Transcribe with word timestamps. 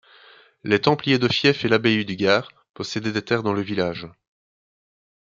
Les 0.63 0.81
templiers 0.81 1.19
de 1.19 1.27
Fieffes 1.27 1.63
et 1.63 1.67
l'abbaye 1.67 2.03
du 2.05 2.15
Gard 2.15 2.51
possédaient 2.73 3.11
des 3.11 3.21
terres 3.23 3.43
dans 3.43 3.53
le 3.53 3.61
village. 3.61 4.07